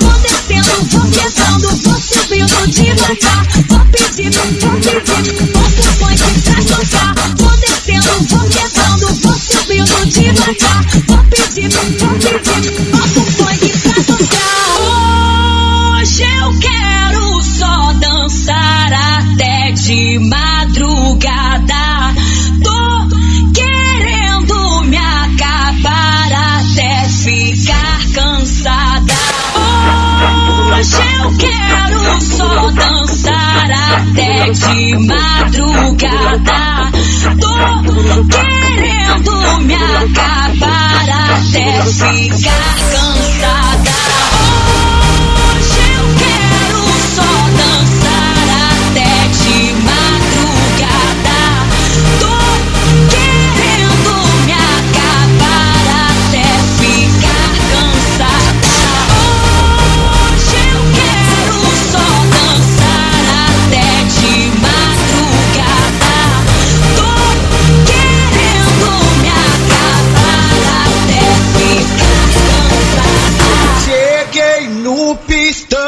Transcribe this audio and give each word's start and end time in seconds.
Vou 0.00 0.12
descendo, 0.20 0.84
vou 0.90 1.06
pesando, 1.10 1.68
vou 1.82 2.00
subindo 2.00 2.66
devagar. 2.68 3.46
Vou 3.68 3.80
pedindo, 3.86 4.40
vou 4.60 4.74
pedindo, 4.80 5.52
vou 5.52 5.70
pro 5.70 5.82
funk 5.92 6.40
pra 6.42 6.54
dançar. 6.76 7.14
Vou 7.36 7.56
descendo, 7.56 8.12
vou 8.28 8.44
pesando, 8.48 9.06
vou 9.20 9.34
subindo 9.34 10.06
devagar. 10.06 11.11
De 19.92 20.18
madrugada. 20.20 22.14
Tô 22.64 23.08
querendo 23.52 24.84
me 24.84 24.96
acabar 24.96 26.32
até 26.32 27.08
ficar 27.10 28.00
cansada. 28.14 29.12
Hoje 30.78 30.96
eu 31.22 31.36
quero 31.36 32.20
só 32.22 32.70
dançar 32.70 33.70
até 33.70 34.50
de 34.50 34.96
madrugada. 34.96 36.71
No 74.82 75.16
pistão. 75.16 75.80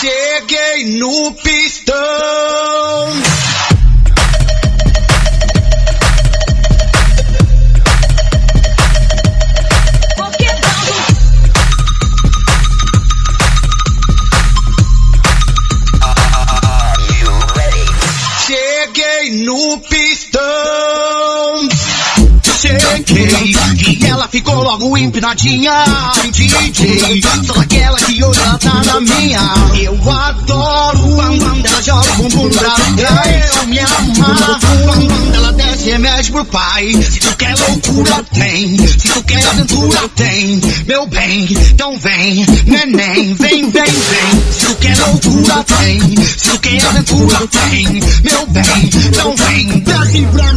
Cheguei 0.00 0.98
no 0.98 1.32
pistão. 1.34 2.61
No 19.62 19.78
pistão. 19.78 20.42
Cheguei 22.42 23.54
e 23.86 24.06
ela 24.06 24.26
ficou 24.26 24.60
logo 24.60 24.98
empinadinha. 24.98 25.84
DJ, 26.32 27.20
aquela 27.60 27.96
que 27.98 28.24
hoje 28.24 28.40
ela 28.40 28.58
tá 28.58 28.82
na 28.84 29.00
minha. 29.00 29.40
Eu 29.80 29.96
adoro 30.10 31.14
quando 31.38 31.64
ela 31.64 31.80
joga 31.80 32.12
o 32.12 32.16
bumbum 32.16 32.50
pra. 32.50 32.74
Eu 33.56 33.66
me 33.68 33.78
amarro 33.78 35.31
e 35.92 35.98
mexe 35.98 36.32
pro 36.32 36.44
pai. 36.46 36.92
Se 37.02 37.20
tu 37.20 37.36
quer 37.36 37.54
loucura, 37.58 38.24
tem. 38.32 38.76
Se 38.86 39.08
tu 39.08 39.22
quer 39.24 39.46
aventura, 39.46 40.08
tem. 40.16 40.60
Meu 40.86 41.06
bem, 41.06 41.48
então 41.72 41.98
vem, 41.98 42.46
neném, 42.66 43.34
vem, 43.34 43.70
vem, 43.70 43.84
vem. 43.84 44.42
Se 44.50 44.66
tu 44.66 44.74
quer 44.76 44.98
loucura, 44.98 45.64
tem. 45.64 46.00
Se 46.24 46.50
tu 46.50 46.58
quer 46.60 46.86
aventura, 46.86 47.46
tem. 47.48 47.86
Meu 48.22 48.46
bem, 48.46 48.90
então 49.06 49.36
vem, 49.36 49.80
pra. 49.80 50.51